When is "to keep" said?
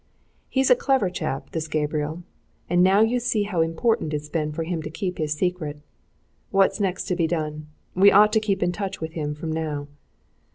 4.81-5.19, 8.33-8.63